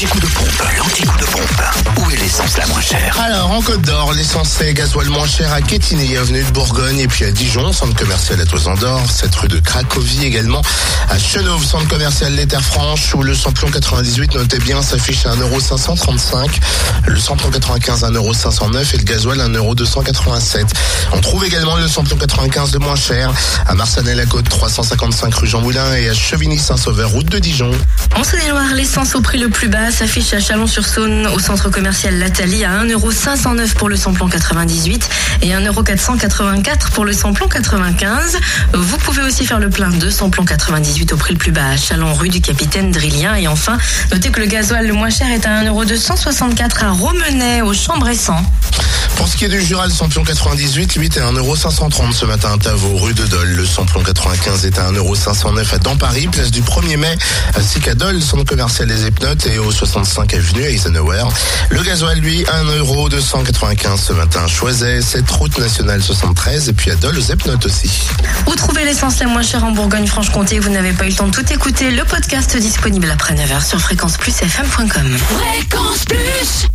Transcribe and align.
L'anti-coup 0.00 0.20
de 0.20 0.26
pompe, 0.26 0.76
l'anti-coup 0.76 1.18
de 1.18 1.24
pompe. 1.24 1.47
Alors, 3.28 3.50
en 3.50 3.60
Côte 3.60 3.82
d'Or, 3.82 4.14
l'essence 4.14 4.58
et 4.62 4.72
gasoil 4.72 5.06
moins 5.10 5.26
cher 5.26 5.52
à 5.52 5.60
Quetigny, 5.60 6.16
avenue 6.16 6.42
de 6.42 6.50
Bourgogne, 6.50 7.00
et 7.00 7.08
puis 7.08 7.26
à 7.26 7.30
Dijon, 7.30 7.74
centre 7.74 7.94
commercial 7.94 8.40
à 8.40 8.46
Toison 8.46 8.72
d'Or, 8.72 9.02
cette 9.10 9.34
rue 9.34 9.48
de 9.48 9.58
Cracovie 9.58 10.24
également, 10.24 10.62
à 11.10 11.18
Chenauve, 11.18 11.62
centre 11.62 11.86
commercial 11.88 12.32
Les 12.32 12.46
Terres 12.46 12.64
Franches, 12.64 13.14
où 13.14 13.22
le 13.22 13.34
samplon 13.34 13.70
98, 13.70 14.32
notez 14.32 14.58
bien, 14.60 14.80
s'affiche 14.80 15.26
à 15.26 15.36
1,535€, 15.36 16.48
le 17.06 17.20
samplon 17.20 17.50
95 17.50 18.04
à 18.04 18.10
1,509€ 18.10 18.94
et 18.94 18.96
le 18.96 19.04
gasoil 19.04 19.42
à 19.42 19.48
1,287€. 19.48 20.64
On 21.12 21.20
trouve 21.20 21.44
également 21.44 21.76
le 21.76 21.86
samplon 21.86 22.16
95 22.16 22.70
de 22.70 22.78
moins 22.78 22.96
cher 22.96 23.30
à 23.66 23.74
Marsanais-la-Côte, 23.74 24.48
355 24.48 25.34
rue 25.34 25.46
Jean 25.46 25.60
Moulin 25.60 25.94
et 25.96 26.08
à 26.08 26.14
Chevigny-Saint-Sauveur, 26.14 27.10
route 27.10 27.26
de 27.26 27.38
Dijon. 27.38 27.72
En 28.16 28.24
Saône-et-Loire, 28.24 28.72
l'essence 28.74 29.14
au 29.14 29.20
prix 29.20 29.36
le 29.36 29.50
plus 29.50 29.68
bas 29.68 29.90
s'affiche 29.90 30.32
à 30.32 30.40
Chalon-sur-Saône 30.40 31.26
au 31.34 31.38
centre 31.38 31.68
commercial 31.68 32.18
Lathalie 32.18 32.64
à 32.64 32.70
1,509€ 33.18 33.74
pour 33.74 33.88
le 33.88 33.96
samplon 33.96 34.28
98 34.28 35.10
et 35.42 35.48
1,484€ 35.48 36.90
pour 36.92 37.04
le 37.04 37.12
samplon 37.12 37.48
95. 37.48 38.38
Vous 38.74 38.96
pouvez 38.98 39.22
aussi 39.22 39.44
faire 39.44 39.58
le 39.58 39.70
plein 39.70 39.90
de 39.90 40.08
samplon 40.08 40.44
98 40.44 41.12
au 41.12 41.16
prix 41.16 41.34
le 41.34 41.38
plus 41.38 41.50
bas 41.50 41.70
à 41.70 41.76
Chalon 41.76 42.14
rue 42.14 42.28
du 42.28 42.40
Capitaine 42.40 42.92
Drillien. 42.92 43.34
Et 43.34 43.48
enfin, 43.48 43.76
notez 44.12 44.30
que 44.30 44.38
le 44.38 44.46
gasoil 44.46 44.86
le 44.86 44.92
moins 44.92 45.10
cher 45.10 45.30
est 45.32 45.44
à 45.46 45.64
1,264€ 45.64 46.84
à 46.84 46.90
Romenay 46.90 47.62
au 47.62 47.74
Chambressan. 47.74 48.40
Pour 49.18 49.26
ce 49.26 49.36
qui 49.36 49.44
est 49.44 49.48
du 49.48 49.60
Jura, 49.60 49.86
le 49.86 49.92
samplon 49.92 50.22
98, 50.22 50.92
8 50.94 51.16
est 51.16 51.20
à 51.20 51.32
1,530€ 51.32 52.12
ce 52.12 52.24
matin 52.24 52.52
à 52.54 52.58
Tavaux, 52.58 52.96
rue 52.96 53.14
de 53.14 53.26
Dole. 53.26 53.48
Le 53.48 53.66
samplon 53.66 54.00
95 54.02 54.64
est 54.64 54.78
à 54.78 54.92
1,509€ 54.92 55.74
à 55.74 55.78
Dampary, 55.78 56.28
place 56.28 56.52
du 56.52 56.62
1er 56.62 56.96
mai, 56.96 57.18
ainsi 57.56 57.80
qu'à 57.80 57.94
Dole, 57.94 58.22
centre 58.22 58.44
commercial 58.44 58.86
des 58.86 59.06
Epnotes 59.06 59.44
et 59.46 59.58
au 59.58 59.72
65 59.72 60.32
avenue 60.34 60.62
Eisenhower. 60.62 61.24
Le 61.70 61.82
gasoil, 61.82 62.20
lui, 62.20 62.44
1,295€ 62.44 63.98
ce 63.98 64.12
matin 64.12 64.44
à 64.44 64.46
Choiset, 64.46 65.02
cette 65.02 65.28
route 65.30 65.58
nationale 65.58 66.00
73 66.00 66.68
et 66.68 66.72
puis 66.72 66.92
à 66.92 66.94
Dole 66.94 67.18
aux 67.18 67.32
Epnotes 67.32 67.66
aussi. 67.66 67.90
Où 68.46 68.54
trouver 68.54 68.84
l'essence 68.84 69.18
la 69.18 69.26
moins 69.26 69.42
chère 69.42 69.64
en 69.64 69.72
Bourgogne-Franche-Comté? 69.72 70.60
Vous 70.60 70.70
n'avez 70.70 70.92
pas 70.92 71.04
eu 71.06 71.08
le 71.08 71.14
temps 71.14 71.26
de 71.26 71.32
tout 71.32 71.52
écouter. 71.52 71.90
Le 71.90 72.04
podcast 72.04 72.56
disponible 72.56 73.10
après 73.10 73.34
9h 73.34 73.66
sur 73.66 73.80
fréquenceplusfm.com. 73.80 75.16
Fréquence 75.18 76.04
Plus 76.04 76.66